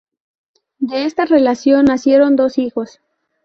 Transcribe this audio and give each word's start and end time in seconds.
De 0.79 1.05
esta 1.05 1.25
relación 1.25 1.85
nacieron 1.85 2.35
dos 2.35 2.57
hijos. 2.57 3.01